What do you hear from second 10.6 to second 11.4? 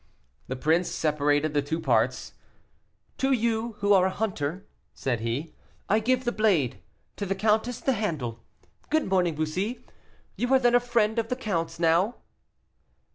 a friend of the